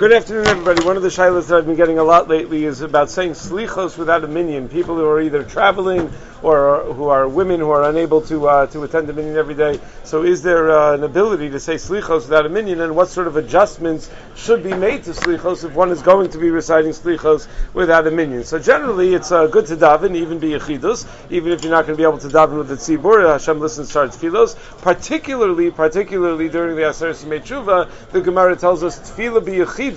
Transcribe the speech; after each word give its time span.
Good 0.00 0.14
afternoon, 0.14 0.46
everybody. 0.46 0.82
One 0.82 0.96
of 0.96 1.02
the 1.02 1.10
shilas 1.10 1.48
that 1.48 1.58
I've 1.58 1.66
been 1.66 1.76
getting 1.76 1.98
a 1.98 2.02
lot 2.02 2.26
lately 2.26 2.64
is 2.64 2.80
about 2.80 3.10
saying 3.10 3.32
slichos 3.32 3.98
without 3.98 4.24
a 4.24 4.28
minyan. 4.28 4.70
People 4.70 4.96
who 4.96 5.04
are 5.04 5.20
either 5.20 5.44
traveling 5.44 6.10
or 6.42 6.84
who 6.94 7.08
are 7.08 7.28
women 7.28 7.60
who 7.60 7.68
are 7.68 7.82
unable 7.82 8.22
to 8.22 8.48
uh, 8.48 8.66
to 8.68 8.82
attend 8.82 9.10
the 9.10 9.12
minyan 9.12 9.36
every 9.36 9.54
day. 9.54 9.78
So, 10.04 10.24
is 10.24 10.40
there 10.42 10.70
uh, 10.70 10.94
an 10.94 11.04
ability 11.04 11.50
to 11.50 11.60
say 11.60 11.74
slichos 11.74 12.22
without 12.22 12.46
a 12.46 12.48
minyan, 12.48 12.80
and 12.80 12.96
what 12.96 13.10
sort 13.10 13.26
of 13.26 13.36
adjustments 13.36 14.10
should 14.36 14.62
be 14.62 14.72
made 14.72 15.04
to 15.04 15.10
slichos 15.10 15.64
if 15.64 15.74
one 15.74 15.90
is 15.90 16.00
going 16.00 16.30
to 16.30 16.38
be 16.38 16.48
reciting 16.48 16.92
slichos 16.92 17.46
without 17.74 18.06
a 18.06 18.10
minyan? 18.10 18.44
So, 18.44 18.58
generally, 18.58 19.12
it's 19.12 19.30
uh, 19.30 19.48
good 19.48 19.66
to 19.66 19.76
daven, 19.76 20.16
even 20.16 20.38
be 20.38 20.52
yechidus, 20.52 21.06
even 21.30 21.52
if 21.52 21.62
you're 21.62 21.72
not 21.72 21.84
going 21.84 21.98
to 21.98 22.00
be 22.02 22.08
able 22.08 22.16
to 22.20 22.28
daven 22.28 22.56
with 22.56 22.68
the 22.68 22.76
tzibur. 22.76 23.30
Hashem 23.30 23.60
listens 23.60 23.92
to 23.92 23.98
our 23.98 24.06
tefillos, 24.06 24.56
particularly 24.80 25.70
particularly 25.70 26.48
during 26.48 26.74
the 26.74 26.88
Aser 26.88 27.10
Tshuva, 27.10 27.90
the 28.12 28.22
Gemara 28.22 28.56
tells 28.56 28.82
us 28.82 28.98
tefillah 28.98 29.44
be 29.44 29.52
yechidus 29.52 29.89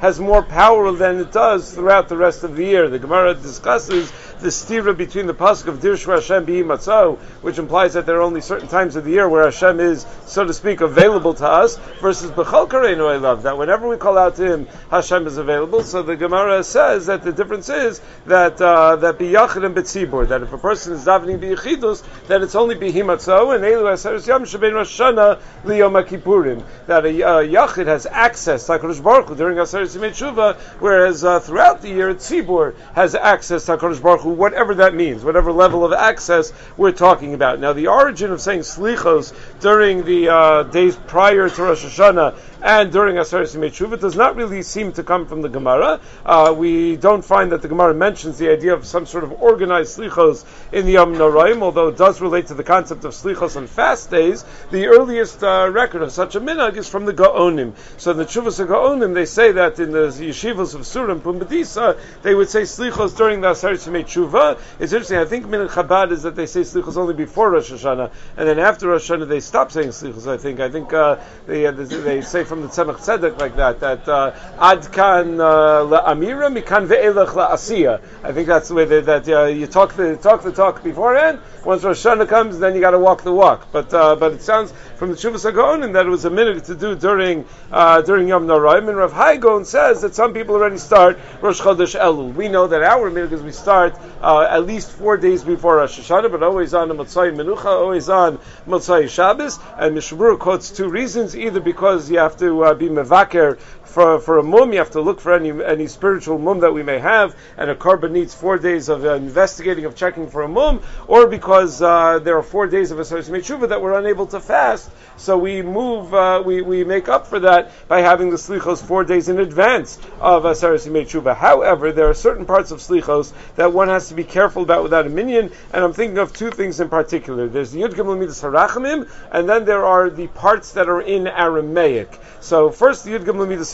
has 0.00 0.18
more 0.20 0.42
power 0.42 0.92
than 0.92 1.20
it 1.20 1.32
does 1.32 1.74
throughout 1.74 2.08
the 2.08 2.16
rest 2.16 2.44
of 2.44 2.56
the 2.56 2.64
year. 2.64 2.88
The 2.88 2.98
Gemara 2.98 3.34
discusses 3.34 4.12
the 4.40 4.48
stira 4.48 4.96
between 4.96 5.26
the 5.26 5.34
pasuk 5.34 5.68
of 5.68 5.80
Dirshva 5.80 6.16
Hashem 6.16 6.46
Matzah, 6.46 7.18
which 7.42 7.58
implies 7.58 7.94
that 7.94 8.06
there 8.06 8.18
are 8.18 8.22
only 8.22 8.40
certain 8.40 8.68
times 8.68 8.96
of 8.96 9.04
the 9.04 9.12
year 9.12 9.28
where 9.28 9.44
Hashem 9.44 9.80
is, 9.80 10.04
so 10.26 10.44
to 10.44 10.52
speak, 10.52 10.80
available 10.80 11.34
to 11.34 11.46
us, 11.46 11.76
versus 12.00 12.30
Bechol 12.30 12.68
Kareinu 12.68 13.18
Eilav, 13.18 13.42
that 13.42 13.56
whenever 13.56 13.88
we 13.88 13.96
call 13.96 14.18
out 14.18 14.36
to 14.36 14.52
Him, 14.52 14.68
Hashem 14.90 15.26
is 15.26 15.38
available. 15.38 15.82
So 15.82 16.02
the 16.02 16.16
Gemara 16.16 16.62
says 16.64 17.06
that 17.06 17.22
the 17.22 17.32
difference 17.32 17.68
is 17.68 18.00
that 18.26 18.60
uh, 18.60 18.96
that 18.96 19.18
Biyachid 19.18 19.64
and 19.64 19.74
Betzibur, 19.74 20.28
that 20.28 20.42
if 20.42 20.52
a 20.52 20.58
person 20.58 20.92
is 20.92 21.04
davening 21.04 21.38
Biyachidus, 21.38 22.26
that 22.26 22.42
it's 22.42 22.54
only 22.54 22.74
Bihimatzo, 22.74 23.54
and 23.54 23.64
Elu 23.64 23.92
Aseres 23.92 24.26
Yam 24.26 24.44
Shebein 24.44 24.74
Rosh 24.74 25.00
Hashanah 25.00 25.40
Liyom 25.64 26.06
Kippurim, 26.06 26.64
that 26.86 27.06
a 27.06 27.26
uh, 27.26 27.42
Yachid 27.42 27.86
has 27.86 28.06
access 28.06 28.66
to 28.66 28.72
HaKadosh 28.72 29.02
Baruch 29.02 29.35
During 29.36 29.58
Aseres 29.58 29.96
Yimei 29.96 30.56
whereas 30.80 31.24
uh, 31.24 31.40
throughout 31.40 31.82
the 31.82 31.88
year, 31.88 32.14
Tzibur 32.14 32.74
has 32.94 33.14
access 33.14 33.66
to 33.66 33.76
HaKadosh 33.76 34.02
Baruch 34.02 34.22
Hu 34.22 34.30
whatever 34.30 34.74
that 34.76 34.94
means, 34.94 35.24
whatever 35.24 35.52
level 35.52 35.84
of 35.84 35.92
access 35.92 36.52
we're 36.76 36.92
talking 36.92 37.34
about. 37.34 37.60
Now, 37.60 37.72
the 37.72 37.88
origin 37.88 38.32
of 38.32 38.40
saying 38.40 38.60
slichos 38.60 39.32
during 39.60 40.04
the 40.04 40.28
uh, 40.28 40.62
days 40.64 40.96
prior 41.06 41.48
to 41.48 41.62
Rosh 41.62 41.84
Hashanah 41.84 42.36
and 42.66 42.90
during 42.90 43.14
Aseret 43.14 43.44
Simei 43.44 44.00
does 44.00 44.16
not 44.16 44.34
really 44.34 44.60
seem 44.60 44.92
to 44.94 45.04
come 45.04 45.26
from 45.26 45.40
the 45.40 45.48
Gemara. 45.48 46.00
Uh, 46.24 46.52
we 46.56 46.96
don't 46.96 47.24
find 47.24 47.52
that 47.52 47.62
the 47.62 47.68
Gemara 47.68 47.94
mentions 47.94 48.38
the 48.38 48.50
idea 48.50 48.74
of 48.74 48.84
some 48.84 49.06
sort 49.06 49.22
of 49.22 49.40
organized 49.40 49.96
slichos 49.96 50.44
in 50.72 50.84
the 50.84 50.94
Yom 50.94 51.14
Noraim, 51.14 51.62
although 51.62 51.86
it 51.86 51.96
does 51.96 52.20
relate 52.20 52.48
to 52.48 52.54
the 52.54 52.64
concept 52.64 53.04
of 53.04 53.12
slichos 53.12 53.56
on 53.56 53.68
fast 53.68 54.10
days. 54.10 54.44
The 54.72 54.88
earliest 54.88 55.44
uh, 55.44 55.70
record 55.72 56.02
of 56.02 56.10
such 56.10 56.34
a 56.34 56.40
minhag 56.40 56.76
is 56.76 56.88
from 56.88 57.04
the 57.04 57.14
Gaonim. 57.14 57.74
So 57.98 58.10
in 58.10 58.16
the 58.16 58.24
Chuvas 58.24 58.58
of 58.58 58.66
Gaonim, 58.66 59.14
they 59.14 59.26
say 59.26 59.52
that 59.52 59.78
in 59.78 59.92
the 59.92 60.08
yeshivas 60.08 60.74
of 60.74 60.80
Surim, 60.80 61.20
Pumbedisa, 61.20 61.96
they 62.22 62.34
would 62.34 62.48
say 62.48 62.62
slichos 62.62 63.16
during 63.16 63.42
the 63.42 63.52
Aseret 63.52 63.76
Simei 63.76 64.58
It's 64.80 64.92
interesting, 64.92 65.18
I 65.18 65.24
think 65.24 65.46
Min 65.46 65.68
Chabad 65.68 66.10
is 66.10 66.24
that 66.24 66.34
they 66.34 66.46
say 66.46 66.62
slichos 66.62 66.96
only 66.96 67.14
before 67.14 67.48
Rosh 67.48 67.70
Hashanah, 67.70 68.10
and 68.36 68.48
then 68.48 68.58
after 68.58 68.88
Rosh 68.88 69.08
Hashanah 69.08 69.28
they 69.28 69.38
stop 69.38 69.70
saying 69.70 69.90
slichos, 69.90 70.26
I 70.26 70.36
think. 70.36 70.58
I 70.58 70.68
think 70.68 70.92
uh, 70.92 71.20
they, 71.46 71.64
uh, 71.64 71.70
they 71.70 72.22
say 72.22 72.42
from 72.42 72.55
the 72.62 72.68
Tzemach 72.68 72.98
Tzedek 72.98 73.38
like 73.38 73.56
that, 73.56 73.80
that 73.80 74.08
uh, 74.08 74.34
Ad 74.58 74.92
kan 74.92 75.40
uh, 75.40 75.84
la'amira, 75.84 76.52
mikan 76.52 76.86
ve'elech 76.86 77.28
la'asiya. 77.28 78.00
I 78.22 78.32
think 78.32 78.46
that's 78.48 78.68
the 78.68 78.74
way 78.74 78.84
they, 78.84 79.00
that 79.00 79.28
uh, 79.28 79.44
you 79.44 79.66
talk 79.66 79.94
the, 79.94 80.16
talk 80.16 80.42
the 80.42 80.52
talk 80.52 80.82
beforehand, 80.82 81.40
once 81.66 81.82
Rosh 81.82 82.06
Hashanah 82.06 82.28
comes, 82.28 82.60
then 82.60 82.76
you 82.76 82.80
got 82.80 82.92
to 82.92 82.98
walk 82.98 83.24
the 83.24 83.32
walk. 83.32 83.72
But 83.72 83.92
uh, 83.92 84.14
but 84.14 84.34
it 84.34 84.42
sounds 84.42 84.72
from 84.94 85.10
the 85.10 85.16
Shuvas 85.16 85.50
Hagonim 85.50 85.94
that 85.94 86.06
it 86.06 86.08
was 86.08 86.24
a 86.24 86.30
minhag 86.30 86.64
to 86.66 86.76
do 86.76 86.94
during 86.94 87.44
uh, 87.72 88.02
during 88.02 88.28
Yom 88.28 88.46
Noraim. 88.46 88.88
And 88.88 88.96
Rav 88.96 89.12
Hai 89.12 89.36
Gaon 89.38 89.64
says 89.64 90.02
that 90.02 90.14
some 90.14 90.32
people 90.32 90.54
already 90.54 90.78
start 90.78 91.18
Rosh 91.42 91.60
Chodesh 91.60 91.98
Elul. 91.98 92.34
We 92.34 92.46
know 92.46 92.68
that 92.68 92.84
our 92.84 93.10
minhag 93.10 93.32
is 93.32 93.42
we 93.42 93.50
start 93.50 93.96
uh, 94.22 94.46
at 94.48 94.64
least 94.64 94.92
four 94.92 95.16
days 95.16 95.42
before 95.42 95.78
Rosh 95.78 95.98
Hashanah, 95.98 96.30
but 96.30 96.44
always 96.44 96.72
on 96.72 96.86
the 96.86 96.94
Motzai 96.94 97.34
Menucha, 97.34 97.64
always 97.64 98.08
on 98.08 98.38
Motzai 98.68 99.08
Shabbos. 99.08 99.58
And 99.76 99.96
Mishnah 99.96 100.18
Berurah 100.18 100.38
quotes 100.38 100.70
two 100.70 100.88
reasons: 100.88 101.36
either 101.36 101.58
because 101.58 102.08
you 102.08 102.18
have 102.18 102.35
to 102.38 102.64
uh, 102.64 102.74
be 102.74 102.88
mevaker 102.88 103.58
for, 103.96 104.20
for 104.20 104.36
a 104.36 104.42
mum, 104.42 104.72
you 104.72 104.78
have 104.78 104.90
to 104.90 105.00
look 105.00 105.22
for 105.22 105.32
any 105.32 105.50
any 105.64 105.86
spiritual 105.86 106.38
mum 106.38 106.60
that 106.60 106.74
we 106.74 106.82
may 106.82 106.98
have, 106.98 107.34
and 107.56 107.70
a 107.70 107.74
korban 107.74 108.10
needs 108.10 108.34
four 108.34 108.58
days 108.58 108.90
of 108.90 109.06
uh, 109.06 109.14
investigating, 109.14 109.86
of 109.86 109.96
checking 109.96 110.28
for 110.28 110.42
a 110.42 110.48
mum, 110.48 110.82
or 111.08 111.26
because 111.26 111.80
uh, 111.80 112.18
there 112.18 112.36
are 112.36 112.42
four 112.42 112.66
days 112.66 112.90
of 112.90 112.98
a 112.98 113.02
Tshuva 113.02 113.70
that 113.70 113.80
we're 113.80 113.98
unable 113.98 114.26
to 114.26 114.38
fast, 114.38 114.90
so 115.16 115.38
we 115.38 115.62
move, 115.62 116.12
uh, 116.12 116.42
we, 116.44 116.60
we 116.60 116.84
make 116.84 117.08
up 117.08 117.26
for 117.26 117.40
that 117.40 117.72
by 117.88 118.02
having 118.02 118.28
the 118.28 118.36
slichos 118.36 118.82
four 118.82 119.02
days 119.02 119.30
in 119.30 119.40
advance 119.40 119.96
of 120.20 120.42
Asaras 120.42 120.86
Tshuva. 120.86 121.34
However, 121.34 121.90
there 121.90 122.10
are 122.10 122.14
certain 122.14 122.44
parts 122.44 122.72
of 122.72 122.80
slichos 122.80 123.32
that 123.54 123.72
one 123.72 123.88
has 123.88 124.08
to 124.08 124.14
be 124.14 124.24
careful 124.24 124.62
about 124.62 124.82
without 124.82 125.06
a 125.06 125.08
minyan, 125.08 125.50
and 125.72 125.82
I'm 125.82 125.94
thinking 125.94 126.18
of 126.18 126.34
two 126.34 126.50
things 126.50 126.80
in 126.80 126.90
particular. 126.90 127.48
There's 127.48 127.72
the 127.72 127.80
Yud 127.80 127.94
Gimel 127.94 128.18
Midas 128.18 128.42
Harachamim, 128.42 129.08
and 129.32 129.48
then 129.48 129.64
there 129.64 129.86
are 129.86 130.10
the 130.10 130.26
parts 130.26 130.72
that 130.72 130.90
are 130.90 131.00
in 131.00 131.26
Aramaic. 131.26 132.20
So 132.40 132.70
first 132.70 133.04
the 133.04 133.12
Yud 133.12 133.24
Gimel 133.24 133.48
Midas. 133.48 133.70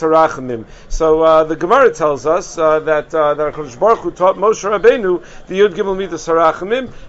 So 0.89 1.21
uh, 1.21 1.43
the 1.43 1.55
Gemara 1.55 1.93
tells 1.93 2.25
us 2.25 2.57
uh, 2.57 2.79
that 2.81 3.13
uh, 3.13 3.33
that 3.35 3.53
Hakadosh 3.53 3.79
Baruch 3.79 3.99
Hu 3.99 4.11
taught 4.11 4.35
Moshe 4.35 4.63
Rabbeinu 4.63 5.23
the 5.47 5.59
Yud 5.59 5.73
Gimel 5.73 5.97
Midas 5.97 6.27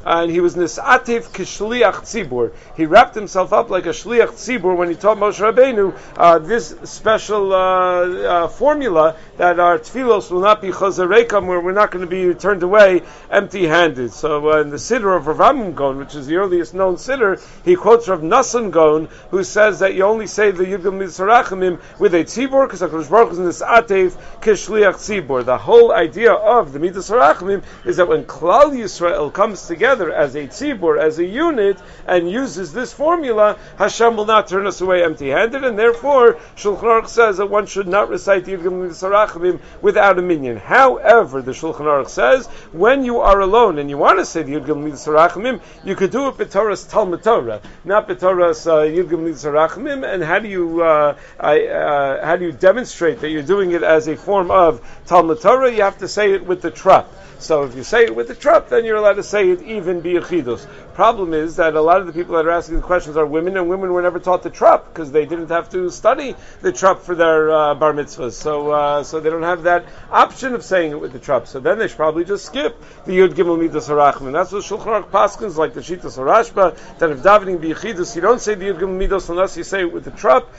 and 0.04 0.30
he 0.30 0.40
was 0.40 0.56
nisativ 0.56 1.28
kishliach 1.28 2.02
tzibur. 2.02 2.52
He 2.76 2.86
wrapped 2.86 3.14
himself 3.14 3.52
up 3.52 3.70
like 3.70 3.86
a 3.86 3.90
shliach 3.90 4.30
tzibur 4.30 4.76
when 4.76 4.88
he 4.88 4.94
taught 4.94 5.18
Moshe 5.18 5.40
Rabbeinu 5.40 5.96
uh, 6.16 6.38
this 6.38 6.74
special 6.84 7.52
uh, 7.52 7.56
uh, 7.56 8.48
formula 8.48 9.16
that 9.36 9.58
our 9.58 9.78
tefillos 9.78 10.30
will 10.30 10.40
not 10.40 10.60
be 10.60 10.68
chazarekam, 10.68 11.46
where 11.46 11.60
we're 11.60 11.72
not 11.72 11.90
going 11.90 12.04
to 12.04 12.10
be 12.10 12.34
turned 12.34 12.62
away 12.62 13.02
empty-handed. 13.30 14.12
So 14.12 14.58
in 14.60 14.70
the 14.70 14.76
Siddur 14.76 15.16
of 15.16 15.26
Rav 15.26 15.74
Gon, 15.74 15.98
which 15.98 16.14
is 16.14 16.26
the 16.26 16.36
earliest 16.36 16.74
known 16.74 16.96
Siddur, 16.96 17.42
he 17.64 17.76
quotes 17.76 18.08
Rav 18.08 18.20
Nassan 18.20 18.70
Gaon, 18.70 19.08
who 19.30 19.44
says 19.44 19.80
that 19.80 19.94
you 19.94 20.04
only 20.04 20.26
say 20.26 20.50
the 20.50 20.64
Yud 20.64 20.82
Gimel 20.82 20.98
Midas 20.98 21.20
With 21.34 22.14
a 22.14 22.22
tzibur 22.22 22.64
because 22.66 22.80
Hakadosh 22.80 23.10
Baruch 23.10 23.32
in 23.32 23.44
this 23.44 23.60
atev 23.60 24.16
kishliach 24.40 24.94
tzibur. 24.94 25.44
The 25.44 25.58
whole 25.58 25.90
idea 25.92 26.32
of 26.32 26.72
the 26.72 26.78
midas 26.78 27.10
harachmim 27.10 27.64
is 27.84 27.96
that 27.96 28.06
when 28.06 28.24
Klal 28.24 28.70
Yisrael 28.70 29.32
comes 29.32 29.66
together 29.66 30.12
as 30.12 30.36
a 30.36 30.46
tzibur, 30.46 30.96
as 30.96 31.18
a 31.18 31.24
unit, 31.24 31.82
and 32.06 32.30
uses 32.30 32.72
this 32.72 32.92
formula, 32.92 33.58
Hashem 33.78 34.16
will 34.16 34.26
not 34.26 34.46
turn 34.46 34.68
us 34.68 34.80
away 34.80 35.02
empty-handed, 35.02 35.64
and 35.64 35.76
therefore 35.76 36.34
Shulchan 36.56 36.82
Aruch 36.82 37.08
says 37.08 37.38
that 37.38 37.50
one 37.50 37.66
should 37.66 37.88
not 37.88 38.10
recite 38.10 38.44
the 38.44 38.52
Yidgim 38.52 38.80
midas 38.82 39.02
harachmim 39.02 39.58
without 39.82 40.20
a 40.20 40.22
minyan. 40.22 40.56
However, 40.56 41.42
the 41.42 41.50
Shulchan 41.50 41.80
Aruch 41.80 42.10
says 42.10 42.46
when 42.70 43.04
you 43.04 43.18
are 43.18 43.40
alone 43.40 43.78
and 43.78 43.90
you 43.90 43.98
want 43.98 44.20
to 44.20 44.24
say 44.24 44.44
the 44.44 44.52
Yidgim 44.52 44.84
midas 44.84 45.04
harachmim, 45.04 45.60
you 45.82 45.96
could 45.96 46.12
do 46.12 46.28
it 46.28 46.36
b'toras 46.36 46.88
Talmud 46.88 47.24
Torah, 47.24 47.60
not 47.84 48.06
b'toras 48.06 48.68
uh, 48.68 48.82
Yidgim 48.82 49.24
midas 49.24 49.44
harachmim. 49.44 50.04
And 50.08 50.22
how 50.22 50.38
do 50.38 50.46
you 50.46 50.80
uh, 50.80 51.16
I, 51.38 51.66
uh, 51.66 52.24
how 52.24 52.36
do 52.36 52.44
you 52.44 52.52
demonstrate 52.52 53.20
that 53.20 53.30
you're 53.30 53.42
doing 53.42 53.72
it 53.72 53.82
as 53.82 54.08
a 54.08 54.16
form 54.16 54.50
of 54.50 54.80
Talmud 55.06 55.40
Torah? 55.40 55.72
You 55.72 55.82
have 55.82 55.98
to 55.98 56.08
say 56.08 56.32
it 56.32 56.46
with 56.46 56.62
the 56.62 56.70
trup. 56.70 57.12
So 57.38 57.64
if 57.64 57.74
you 57.74 57.82
say 57.82 58.04
it 58.04 58.16
with 58.16 58.28
the 58.28 58.34
trup, 58.34 58.68
then 58.68 58.84
you're 58.84 58.96
allowed 58.96 59.14
to 59.14 59.22
say 59.22 59.50
it 59.50 59.60
even 59.62 60.00
biyachidus. 60.00 60.66
Problem 60.94 61.34
is 61.34 61.56
that 61.56 61.74
a 61.74 61.80
lot 61.80 62.00
of 62.00 62.06
the 62.06 62.12
people 62.12 62.36
that 62.36 62.46
are 62.46 62.50
asking 62.50 62.76
the 62.76 62.82
questions 62.82 63.16
are 63.16 63.26
women, 63.26 63.56
and 63.56 63.68
women 63.68 63.92
were 63.92 64.00
never 64.00 64.20
taught 64.20 64.42
the 64.42 64.50
trup 64.50 64.92
because 64.92 65.10
they 65.10 65.26
didn't 65.26 65.50
have 65.50 65.68
to 65.70 65.90
study 65.90 66.36
the 66.62 66.72
trup 66.72 67.02
for 67.02 67.14
their 67.14 67.50
uh, 67.50 67.74
bar 67.74 67.92
mitzvahs. 67.92 68.32
So, 68.32 68.70
uh, 68.70 69.02
so 69.02 69.20
they 69.20 69.28
don't 69.28 69.42
have 69.42 69.64
that 69.64 69.84
option 70.10 70.54
of 70.54 70.64
saying 70.64 70.92
it 70.92 71.00
with 71.00 71.12
the 71.12 71.18
trup. 71.18 71.48
So 71.48 71.60
then 71.60 71.78
they 71.78 71.88
should 71.88 71.96
probably 71.96 72.24
just 72.24 72.46
skip 72.46 72.80
the 73.04 73.12
Yud 73.12 73.34
Gimel 73.34 73.58
Midas 73.58 73.88
Harachamim. 73.88 74.32
That's 74.32 74.52
what 74.52 74.62
Shulchan 74.62 75.02
Aruch 75.02 75.10
Paskins 75.10 75.56
like 75.56 75.74
the 75.74 75.80
Shitas 75.80 76.16
Harashba 76.16 76.98
that 76.98 77.10
if 77.10 77.18
davening 77.18 77.58
biyachidus, 77.58 78.14
you 78.14 78.22
don't 78.22 78.40
say 78.40 78.54
the 78.54 78.66
Yud 78.66 78.78
Gimel 78.78 78.96
Midas 78.96 79.28
unless 79.28 79.56
you 79.56 79.64
say 79.64 79.80
it 79.80 79.92
with 79.92 80.04
the 80.04 80.12
trup. 80.12 80.50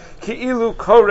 Kore 0.77 1.09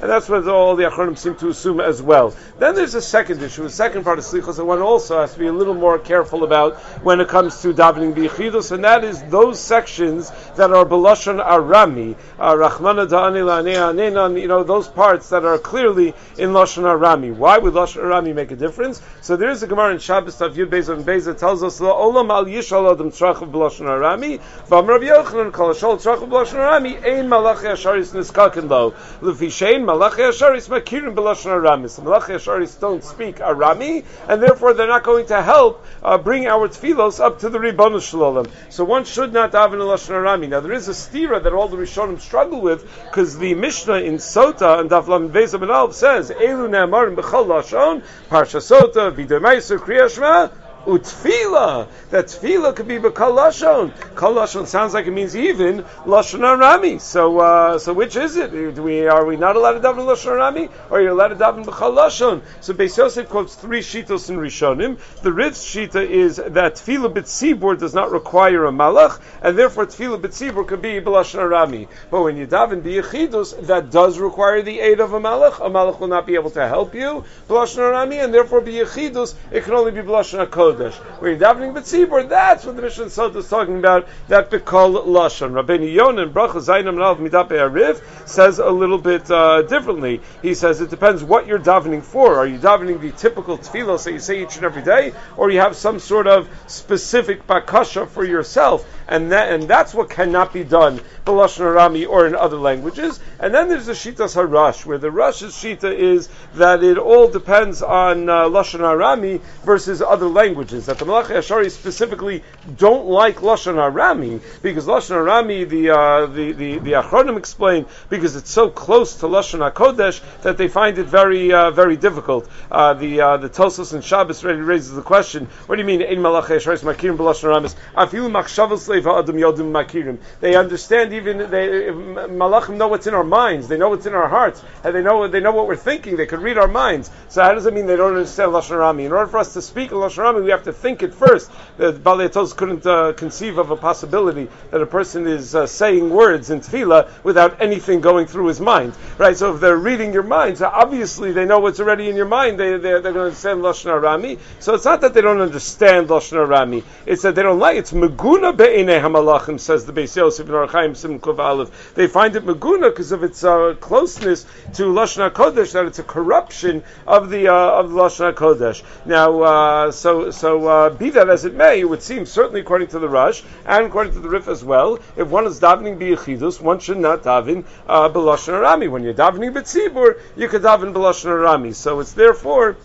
and 0.00 0.08
that's 0.08 0.28
what 0.28 0.46
all 0.46 0.76
the 0.76 0.84
Achronim 0.84 1.18
seem 1.18 1.34
to 1.36 1.48
assume 1.48 1.80
as 1.80 2.00
well. 2.00 2.34
Then 2.58 2.74
there's 2.74 2.94
a 2.94 3.02
second 3.02 3.42
issue, 3.42 3.64
a 3.64 3.70
second 3.70 4.04
part 4.04 4.18
of 4.18 4.24
slichos 4.24 4.56
that 4.56 4.64
one 4.64 4.80
also 4.80 5.20
has 5.20 5.32
to 5.32 5.38
be 5.38 5.46
a 5.46 5.52
little 5.52 5.74
more 5.74 5.98
careful 5.98 6.44
about 6.44 6.76
when 7.02 7.20
it 7.20 7.28
comes 7.28 7.62
to 7.62 7.72
davening 7.72 8.14
biyichidus, 8.14 8.72
and 8.72 8.84
that 8.84 9.02
is 9.04 9.22
those 9.24 9.60
sections 9.60 10.30
that 10.56 10.72
are 10.72 10.84
belashon 10.84 11.44
arami, 11.44 12.16
uh, 12.38 12.54
rachmana 12.54 13.08
da'ani 13.08 14.40
you 14.40 14.48
know, 14.48 14.62
those 14.62 14.88
parts 14.88 15.30
that 15.30 15.44
are 15.44 15.58
clearly 15.58 16.14
in 16.36 16.50
lashon 16.50 16.84
arami. 16.84 17.34
Why 17.34 17.58
would 17.58 17.74
lashon 17.74 18.02
arami 18.02 18.34
make 18.34 18.50
a 18.50 18.56
difference? 18.56 19.02
So 19.20 19.36
there 19.36 19.50
is 19.50 19.62
a 19.62 19.66
Gemara 19.66 19.92
in 19.92 19.98
Shabbos 19.98 20.40
of 20.40 20.54
Yud 20.54 20.68
Beis 20.68 20.88
and 20.88 21.04
Beis 21.04 21.24
that 21.24 21.38
tells 21.38 21.62
us 21.62 21.80
olam 21.80 22.30
al 22.30 22.44
yishal 22.44 22.92
adam 22.92 23.10
tzrachav 23.10 23.50
belashon 23.50 23.86
arami, 23.86 24.40
v'am 24.68 24.86
Rav 24.86 25.00
Yochanan 25.00 25.52
kol 25.52 25.70
shol 25.70 25.96
tzrachav 25.96 26.28
belashon 26.28 26.58
arami 26.58 26.96
ein 27.04 27.28
malach 27.28 27.62
yashar 27.62 27.98
Yesharis 28.08 28.30
Niskakin 28.32 28.68
Lo. 28.68 28.92
Lefishain 29.20 29.84
Malachi 29.84 30.22
Yesharis 30.22 30.68
Makirim 30.68 31.14
Belashon 31.14 31.50
Aramis. 31.50 31.96
The 31.96 32.02
Malachi 32.02 32.34
Yesharis 32.34 32.78
don't 32.80 33.04
speak 33.04 33.36
Arami, 33.36 34.04
and 34.28 34.42
therefore 34.42 34.74
they're 34.74 34.86
not 34.86 35.02
going 35.02 35.26
to 35.26 35.42
help 35.42 35.84
uh, 36.02 36.18
bring 36.18 36.46
our 36.46 36.68
tefillos 36.68 37.20
up 37.20 37.40
to 37.40 37.50
the 37.50 37.60
Ribbon 37.60 38.00
Shalom. 38.00 38.46
So 38.70 38.84
one 38.84 39.04
should 39.04 39.32
not 39.32 39.52
daven 39.52 39.74
in 39.74 39.80
Lashon 39.80 40.14
Arami. 40.14 40.48
Now 40.48 40.60
there 40.60 40.72
is 40.72 40.88
a 40.88 40.92
stira 40.92 41.42
that 41.42 41.52
all 41.52 41.68
the 41.68 41.76
Rishonim 41.76 42.20
struggle 42.20 42.60
with 42.60 42.82
because 43.04 43.38
the 43.38 43.54
Mishnah 43.54 43.94
in 43.94 44.14
Sota 44.14 44.80
and 44.80 44.90
Daflam 44.90 45.30
Vezam 45.30 45.62
and 45.62 45.94
says 45.94 46.30
Elu 46.30 46.68
Ne'amarim 46.68 47.16
B'chol 47.16 47.46
Lashon 47.46 48.02
Parsha 48.28 48.60
Sota 48.60 49.12
V'Demaisu 49.12 49.78
Kriyashma 49.78 50.50
utfila. 50.88 51.86
That 52.10 52.26
tfila 52.26 52.74
could 52.74 52.88
be 52.88 52.98
b'kal 52.98 53.36
lashon. 53.36 53.92
Kal 54.16 54.34
lashon 54.34 54.66
sounds 54.66 54.94
like 54.94 55.06
it 55.06 55.10
means 55.10 55.36
even 55.36 55.82
lashon 56.06 56.40
arami. 56.40 56.98
So, 57.00 57.38
uh, 57.38 57.78
so 57.78 57.92
which 57.92 58.16
is 58.16 58.36
it? 58.36 58.50
Do 58.50 58.82
we 58.82 59.06
are 59.06 59.24
we 59.26 59.36
not 59.36 59.56
allowed 59.56 59.72
to 59.72 59.80
daven 59.80 60.06
lashon 60.06 60.32
arami, 60.32 60.70
or 60.90 60.98
are 60.98 61.02
you 61.02 61.12
allowed 61.12 61.28
to 61.28 61.36
daven 61.36 61.64
b'kal 61.64 61.94
lashon? 61.94 62.40
So 62.60 62.72
Beis 62.72 62.96
Yosef 62.96 63.28
quotes 63.28 63.54
three 63.54 63.80
shitos 63.80 64.30
in 64.30 64.38
Rishonim. 64.38 64.98
The 65.20 65.32
Rif's 65.32 65.62
shita 65.62 66.08
is 66.08 66.36
that 66.36 66.76
tfila 66.76 67.12
b'tzibur 67.12 67.78
does 67.78 67.92
not 67.92 68.10
require 68.10 68.64
a 68.64 68.72
malach, 68.72 69.20
and 69.42 69.58
therefore 69.58 69.86
tfila 69.86 70.20
b'tzibur 70.20 70.66
could 70.66 70.80
be 70.80 71.00
b'lashon 71.00 71.40
arami. 71.40 71.88
But 72.10 72.22
when 72.22 72.38
you 72.38 72.46
daven 72.46 72.80
b'yechidus, 72.80 73.66
that 73.66 73.90
does 73.90 74.18
require 74.18 74.62
the 74.62 74.80
aid 74.80 75.00
of 75.00 75.12
a 75.12 75.20
malach. 75.20 75.64
A 75.64 75.68
malach 75.68 76.00
will 76.00 76.08
not 76.08 76.26
be 76.26 76.34
able 76.34 76.50
to 76.52 76.66
help 76.66 76.94
you 76.94 77.24
b'lashon 77.46 77.78
arami, 77.78 78.24
and 78.24 78.32
therefore 78.32 78.62
b'yechidus 78.62 79.34
it 79.50 79.64
can 79.64 79.74
only 79.74 79.90
be 79.90 80.00
b'lashon 80.00 80.38
kodesh. 80.78 81.22
You're 81.22 81.36
davening 81.36 81.74
b'tzibur, 81.74 82.28
that's 82.28 82.64
what 82.64 82.76
the 82.76 82.82
Mishnah 82.82 83.10
Sot 83.10 83.36
is 83.36 83.48
talking 83.48 83.78
about. 83.78 84.08
That 84.28 84.50
b'kol 84.50 85.04
lashon. 85.06 85.52
Rabbeinu 85.52 85.92
Yonan 85.92 86.32
Bracha 86.32 86.54
Zainam 86.54 86.96
Nalav 86.96 87.18
Midape 87.18 87.50
Arif 87.50 88.00
says 88.28 88.58
a 88.58 88.70
little 88.70 88.98
bit 88.98 89.30
uh, 89.30 89.62
differently. 89.62 90.20
He 90.42 90.54
says 90.54 90.80
it 90.80 90.90
depends 90.90 91.22
what 91.22 91.46
you're 91.46 91.58
davening 91.58 92.02
for. 92.02 92.36
Are 92.36 92.46
you 92.46 92.58
davening 92.58 93.00
the 93.00 93.12
typical 93.12 93.58
tefillos 93.58 94.04
that 94.04 94.12
you 94.12 94.18
say 94.18 94.42
each 94.42 94.56
and 94.56 94.64
every 94.64 94.82
day, 94.82 95.12
or 95.36 95.50
you 95.50 95.60
have 95.60 95.76
some 95.76 95.98
sort 95.98 96.26
of 96.26 96.48
specific 96.66 97.46
bakasha 97.46 98.08
for 98.08 98.24
yourself, 98.24 98.86
and 99.08 99.32
that 99.32 99.52
and 99.52 99.64
that's 99.64 99.94
what 99.94 100.10
cannot 100.10 100.52
be 100.52 100.64
done 100.64 101.00
b'lashon 101.24 101.60
Arami 101.60 102.08
or 102.08 102.26
in 102.26 102.34
other 102.34 102.56
languages. 102.56 103.20
And 103.38 103.54
then 103.54 103.68
there's 103.68 103.86
the 103.86 103.92
shitas 103.92 104.34
harosh, 104.34 104.84
where 104.86 104.98
the 104.98 105.08
Rosh's 105.08 105.54
shita 105.54 105.94
is 105.94 106.28
that 106.54 106.82
it 106.82 106.98
all 106.98 107.28
depends 107.28 107.82
on 107.82 108.28
uh, 108.28 108.44
lashon 108.44 108.80
Arami 108.80 109.40
versus 109.64 110.02
other 110.02 110.26
languages. 110.26 110.57
That 110.58 110.98
the 110.98 111.04
Malachi 111.04 111.34
Ashari 111.34 111.70
specifically 111.70 112.42
don't 112.76 113.06
like 113.06 113.36
lashon 113.36 113.76
Arami 113.76 114.42
because 114.60 114.86
lashon 114.86 115.14
Arami, 115.14 115.68
the 115.68 115.90
uh, 115.90 116.26
the 116.26 116.50
the 116.50 116.78
the 116.80 116.92
Achronim 116.92 117.38
explain 117.38 117.86
because 118.08 118.34
it's 118.34 118.50
so 118.50 118.68
close 118.68 119.14
to 119.20 119.26
lashon 119.26 119.60
Hakodesh 119.70 120.20
that 120.42 120.58
they 120.58 120.66
find 120.66 120.98
it 120.98 121.04
very 121.04 121.52
uh, 121.52 121.70
very 121.70 121.96
difficult. 121.96 122.50
Uh, 122.72 122.94
the 122.94 123.20
uh, 123.20 123.36
the 123.36 123.48
Tosos 123.48 123.92
and 123.92 124.02
Shabbos 124.02 124.42
ready 124.42 124.58
raises 124.58 124.92
the 124.92 125.02
question: 125.02 125.46
What 125.66 125.76
do 125.76 125.80
you 125.80 125.86
mean 125.86 126.02
in 126.02 126.20
Malachi 126.20 126.54
Ashari 126.54 126.80
makirim 126.80 127.16
b'lashon 127.16 127.50
Aramis? 127.50 127.76
Afilu 127.96 128.28
machshavos 128.28 128.88
leiva 128.88 129.12
adam 129.12 129.36
yodim 129.36 129.70
makirim. 129.70 130.18
They 130.40 130.56
understand 130.56 131.12
even 131.12 131.38
they 131.38 131.92
malachim 131.92 132.78
know 132.78 132.88
what's 132.88 133.06
in 133.06 133.14
our 133.14 133.22
minds. 133.22 133.68
They 133.68 133.78
know 133.78 133.90
what's 133.90 134.06
in 134.06 134.14
our 134.14 134.28
hearts, 134.28 134.60
and 134.82 134.92
they 134.92 135.02
know 135.02 135.28
they 135.28 135.38
know 135.38 135.52
what 135.52 135.68
we're 135.68 135.76
thinking. 135.76 136.16
They 136.16 136.26
could 136.26 136.40
read 136.40 136.58
our 136.58 136.66
minds. 136.66 137.12
So 137.28 137.44
how 137.44 137.54
does 137.54 137.66
it 137.66 137.74
mean 137.74 137.86
they 137.86 137.94
don't 137.94 138.14
understand 138.14 138.50
lashon 138.50 138.76
Arami? 138.76 139.06
In 139.06 139.12
order 139.12 139.30
for 139.30 139.38
us 139.38 139.52
to 139.52 139.62
speak 139.62 139.92
in 139.92 139.98
lashon 139.98 140.47
we 140.48 140.52
have 140.52 140.62
to 140.62 140.72
think 140.72 141.02
it 141.02 141.12
first. 141.12 141.50
The 141.76 141.92
Balei 141.92 142.32
Tos 142.32 142.54
couldn't 142.54 142.86
uh, 142.86 143.12
conceive 143.12 143.58
of 143.58 143.70
a 143.70 143.76
possibility 143.76 144.48
that 144.70 144.80
a 144.80 144.86
person 144.86 145.26
is 145.26 145.54
uh, 145.54 145.66
saying 145.66 146.08
words 146.08 146.48
in 146.48 146.60
tefillah 146.60 147.22
without 147.22 147.60
anything 147.60 148.00
going 148.00 148.26
through 148.26 148.46
his 148.46 148.58
mind, 148.58 148.94
right? 149.18 149.36
So 149.36 149.54
if 149.54 149.60
they're 149.60 149.76
reading 149.76 150.14
your 150.14 150.22
mind, 150.22 150.56
so 150.56 150.70
obviously 150.72 151.32
they 151.32 151.44
know 151.44 151.58
what's 151.58 151.80
already 151.80 152.08
in 152.08 152.16
your 152.16 152.24
mind. 152.24 152.58
They 152.58 152.78
they're, 152.78 153.02
going 153.02 153.14
to 153.14 153.24
understand 153.24 153.60
lashon 153.60 153.92
Arami. 153.92 154.38
So 154.58 154.72
it's 154.74 154.86
not 154.86 155.02
that 155.02 155.12
they 155.12 155.20
don't 155.20 155.42
understand 155.42 156.08
lashon 156.08 156.38
Arami. 156.46 156.82
It's 157.04 157.20
that 157.24 157.34
they 157.34 157.42
don't 157.42 157.58
like. 157.58 157.76
It's 157.76 157.92
meguna 157.92 158.56
be'inei 158.56 159.02
hamalachim 159.02 159.60
says 159.60 159.84
the 159.84 159.92
Beis 159.92 160.16
Yosef 160.16 160.48
in 160.48 160.54
Orach 160.54 160.70
Chaim 160.70 160.94
Sim 160.94 161.20
Aleph. 161.22 161.92
They 161.94 162.06
find 162.06 162.34
it 162.36 162.46
meguna 162.46 162.88
because 162.88 163.12
of 163.12 163.22
its 163.22 163.44
uh, 163.44 163.74
closeness 163.80 164.46
to 164.74 164.84
lashon 164.84 165.30
Hakodesh 165.30 165.72
that 165.72 165.84
it's 165.84 165.98
a 165.98 166.04
corruption 166.04 166.82
of 167.06 167.28
the 167.28 167.48
uh, 167.48 167.80
of 167.80 167.90
lashon 167.90 168.32
Hakodesh. 168.32 168.82
Now, 169.04 169.42
uh, 169.42 169.92
so 169.92 170.30
so 170.38 170.68
uh, 170.68 170.90
be 170.90 171.10
that 171.10 171.28
as 171.28 171.44
it 171.44 171.54
may, 171.54 171.80
it 171.80 171.84
would 171.84 172.02
seem 172.02 172.24
certainly 172.24 172.60
according 172.60 172.88
to 172.88 173.00
the 173.00 173.08
Rosh 173.08 173.42
and 173.66 173.86
according 173.86 174.12
to 174.12 174.20
the 174.20 174.28
Rif 174.28 174.46
as 174.46 174.64
well, 174.64 175.00
if 175.16 175.26
one 175.26 175.46
is 175.46 175.58
davening 175.58 175.98
biyachidus, 175.98 176.60
one 176.60 176.78
should 176.78 176.98
not 176.98 177.24
daven 177.24 177.64
uh, 177.88 178.08
b'lashon 178.08 178.54
Arami. 178.54 178.88
When 178.88 179.02
you're 179.02 179.14
davening 179.14 179.52
b'tzibur, 179.52 180.20
you 180.36 180.48
could 180.48 180.62
daven 180.62 180.92
b'lashon 180.92 181.26
Arami. 181.26 181.74
So 181.74 181.98
it's 181.98 182.12
therefore 182.12 182.76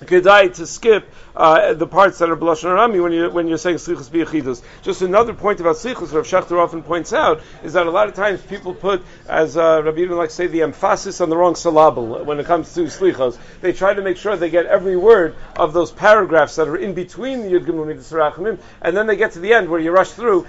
kedai 0.00 0.54
to 0.54 0.66
skip 0.66 1.08
uh, 1.36 1.74
the 1.74 1.86
parts 1.86 2.18
that 2.18 2.30
are 2.30 2.36
b'lashon 2.36 2.64
Arami 2.64 3.02
when 3.02 3.12
you 3.12 3.30
when 3.30 3.48
you're 3.48 3.58
saying 3.58 3.76
slichus 3.76 4.10
biyachidus. 4.10 4.62
Just 4.82 5.02
another 5.02 5.34
point 5.34 5.60
about 5.60 5.76
slichus, 5.76 6.12
Rav 6.12 6.26
Schachter 6.26 6.58
often 6.58 6.82
points 6.82 7.12
out, 7.12 7.40
is 7.62 7.74
that 7.74 7.86
a 7.86 7.90
lot 7.90 8.08
of 8.08 8.14
times 8.14 8.40
people 8.42 8.74
put, 8.74 9.02
as 9.28 9.56
uh, 9.56 9.82
Rabbi 9.84 9.98
Yudin 9.98 10.16
likes 10.16 10.34
to 10.34 10.36
say, 10.36 10.46
the 10.46 10.62
emphasis 10.62 11.20
on 11.20 11.30
the 11.30 11.36
wrong 11.36 11.54
syllable 11.54 12.24
when 12.24 12.40
it 12.40 12.46
comes 12.46 12.74
to 12.74 12.80
slichos. 12.82 13.38
They 13.60 13.72
try 13.72 13.94
to 13.94 14.02
make 14.02 14.16
sure 14.16 14.36
they 14.36 14.50
get 14.50 14.66
every 14.66 14.96
word 14.96 15.36
of 15.56 15.72
those 15.72 15.92
paragraphs 15.92 16.56
that 16.56 16.68
are 16.68 16.76
in 16.76 16.94
between 16.94 17.42
the 17.42 17.48
Yud 17.48 17.66
Gimel 17.66 17.86
Midas 17.86 18.10
Rachamim, 18.10 18.58
and 18.82 18.96
then 18.96 19.06
they 19.06 19.16
get 19.16 19.32
to 19.32 19.40
the 19.40 19.54
end 19.54 19.68
where 19.68 19.80
you 19.80 19.92
rush 19.92 20.10
through 20.10 20.46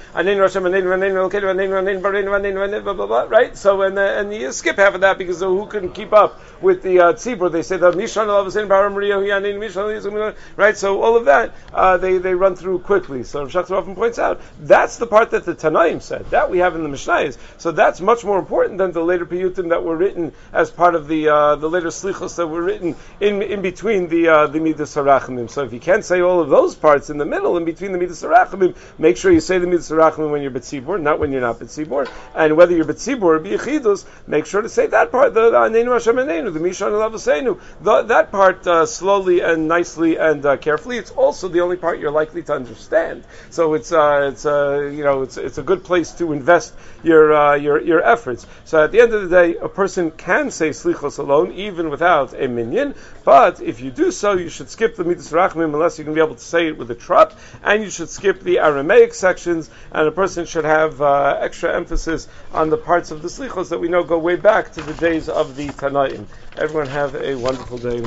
right? 3.29 3.57
So 3.57 3.81
and 3.81 3.97
uh, 3.97 4.01
and 4.01 4.33
you 4.33 4.51
skip 4.51 4.77
half 4.77 4.95
of 4.95 5.01
that 5.01 5.17
because 5.17 5.39
who 5.39 5.65
couldn't 5.67 5.91
keep 5.91 6.13
up 6.13 6.39
with 6.61 6.81
the 6.83 6.99
uh, 6.99 7.13
tzibur? 7.13 7.51
They 7.51 7.61
say 7.61 7.77
the 7.77 7.91
Mishan 7.91 8.27
right? 10.55 10.77
So 10.77 11.01
all 11.01 11.15
of 11.15 11.25
that 11.25 11.53
uh, 11.73 11.97
they 11.97 12.17
they 12.17 12.33
run 12.33 12.55
through 12.55 12.79
quickly. 12.79 13.23
So 13.23 13.45
Rav 13.45 13.71
often 13.71 13.95
points 13.95 14.19
out 14.19 14.41
that's 14.59 14.97
the 14.97 15.07
part 15.07 15.31
that 15.31 15.45
the 15.45 15.55
Tanaim 15.55 16.01
said 16.01 16.29
that 16.31 16.49
we 16.49 16.59
have 16.59 16.75
in 16.75 16.83
the 16.83 16.89
Mishnayos. 16.89 17.37
So 17.57 17.71
that's 17.71 18.01
much 18.01 18.23
more 18.23 18.39
important 18.39 18.77
than 18.77 18.91
the 18.91 19.03
later 19.03 19.25
piyutim 19.25 19.69
that 19.69 19.83
were 19.83 19.95
written 19.95 20.33
as 20.53 20.71
part 20.71 20.95
of 20.95 21.07
the 21.07 21.29
uh, 21.29 21.55
the 21.55 21.69
later 21.69 21.87
slichos 21.87 22.35
that 22.37 22.47
were 22.47 22.61
written 22.61 22.95
in 23.19 23.41
in 23.41 23.61
between 23.61 24.07
the 24.07 24.27
uh, 24.27 24.47
the 24.47 24.59
midas 24.59 24.95
harachamim. 24.95 25.49
So 25.49 25.63
if 25.63 25.73
you 25.73 25.79
can't 25.79 26.03
say 26.03 26.21
all 26.21 26.39
of 26.39 26.49
those 26.49 26.75
parts 26.75 27.09
in 27.09 27.17
the 27.17 27.25
middle, 27.25 27.57
in 27.57 27.65
between 27.65 27.91
the 27.91 27.97
midas 27.97 28.21
harachamim, 28.21 28.75
make 28.97 29.17
sure 29.17 29.31
you 29.31 29.39
say 29.39 29.57
the 29.57 29.67
midas 29.67 29.89
harachamim 29.89 30.31
when 30.31 30.41
you're 30.41 30.51
betzibur, 30.51 30.99
not 31.01 31.19
when 31.19 31.31
you're 31.31 31.41
not 31.41 31.59
betzibur. 31.59 32.09
And 32.35 32.57
whether 32.57 32.75
you're 32.75 32.85
betzibur 32.85 33.23
or 33.23 33.39
biyachidus, 33.39 34.05
make 34.27 34.45
sure 34.45 34.61
to 34.61 34.69
say 34.69 34.87
that 34.87 35.11
part, 35.11 35.33
the 35.33 35.51
anenu 35.51 35.93
Hashem 35.93 36.15
anenu, 36.15 36.53
the 36.53 36.59
mishan 36.59 36.91
alavasenu, 36.91 37.59
that 38.07 38.31
part 38.31 38.65
uh, 38.67 38.85
slowly 38.85 39.28
and 39.37 39.67
nicely 39.67 40.17
and 40.17 40.43
uh, 40.43 40.57
carefully. 40.57 40.97
It's 40.97 41.11
also 41.11 41.47
the 41.47 41.61
only 41.61 41.77
part 41.77 41.99
you're 41.99 42.17
likely 42.23 42.41
to 42.43 42.53
understand. 42.53 43.23
So 43.51 43.75
it's 43.75 43.91
uh, 43.91 44.29
it's 44.31 44.45
uh, 44.45 44.89
you 44.91 45.03
know 45.03 45.21
it's 45.21 45.37
it's 45.37 45.59
a 45.59 45.63
good 45.63 45.83
place 45.83 46.11
to 46.13 46.33
invest 46.33 46.73
your 47.03 47.31
uh, 47.33 47.55
your 47.55 47.79
your 47.79 48.01
efforts. 48.03 48.47
So 48.65 48.83
at 48.83 48.91
the 48.91 49.01
end 49.01 49.13
of 49.13 49.21
the 49.21 49.29
day, 49.29 49.57
a 49.57 49.69
person 49.69 50.11
can 50.11 50.49
say 50.49 50.69
slichos 50.71 51.19
alone 51.19 51.51
even 51.51 51.89
without 51.89 52.33
a 52.33 52.47
minyan. 52.47 52.95
But 53.23 53.61
if 53.61 53.79
you 53.79 53.91
do 53.91 54.11
so, 54.11 54.33
you 54.33 54.49
should 54.49 54.69
skip 54.71 54.95
the 54.95 55.03
midas 55.03 55.31
rachmim 55.31 55.73
unless 55.75 55.99
you 55.99 56.05
can 56.05 56.15
be 56.15 56.21
able 56.21 56.35
to 56.35 56.49
say 56.53 56.67
it 56.67 56.77
with 56.77 56.89
a 56.89 56.95
trup, 56.95 57.37
and 57.63 57.83
you 57.83 57.91
should 57.91 58.09
skip 58.09 58.41
the 58.41 58.57
Aramaic 58.59 59.13
sections. 59.13 59.69
And 59.91 60.07
a 60.07 60.11
person 60.11 60.45
should 60.47 60.65
have 60.65 60.99
uh, 61.01 61.37
extra 61.39 61.75
emphasis 61.75 62.27
on 62.53 62.71
the 62.71 62.77
parts 62.77 63.11
of 63.11 63.21
the 63.21 63.27
slichos 63.27 63.69
that 63.69 63.79
we 63.79 63.87
know 63.87 64.03
go 64.03 64.17
way 64.17 64.35
back 64.35 64.73
to 64.73 64.81
the 64.81 64.93
days 64.93 65.29
of 65.29 65.55
the 65.55 65.67
Tanaim. 65.67 66.25
Everyone 66.57 66.87
have 66.87 67.15
a 67.15 67.35
wonderful 67.35 67.77
day. 67.77 67.99